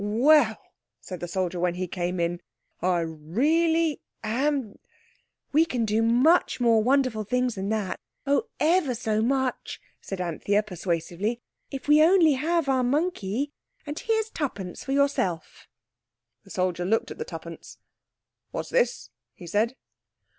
"Well!" 0.03 0.57
said 0.99 1.19
the 1.19 1.27
soldier 1.27 1.59
when 1.59 1.75
he 1.75 1.85
came 1.85 2.19
in. 2.19 2.41
"I 2.81 3.01
really 3.01 4.01
am—!" 4.23 4.79
"We 5.53 5.63
can 5.63 5.85
do 5.85 6.01
much 6.01 6.59
more 6.59 6.81
wonderful 6.81 7.23
things 7.23 7.53
than 7.53 7.69
that—oh, 7.69 8.47
ever 8.59 8.95
so 8.95 9.21
much," 9.21 9.79
said 10.01 10.19
Anthea 10.19 10.63
persuasively, 10.63 11.39
"if 11.69 11.87
we 11.87 12.01
only 12.01 12.33
have 12.33 12.67
our 12.67 12.81
monkey. 12.83 13.51
And 13.85 13.99
here's 13.99 14.31
twopence 14.31 14.83
for 14.83 14.91
yourself." 14.91 15.67
The 16.45 16.49
soldier 16.49 16.83
looked 16.83 17.11
at 17.11 17.19
the 17.19 17.23
twopence. 17.23 17.77
"What's 18.49 18.71
this?" 18.71 19.11
he 19.35 19.45
said. 19.45 19.75